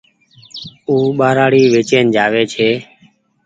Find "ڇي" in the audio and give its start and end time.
2.53-2.69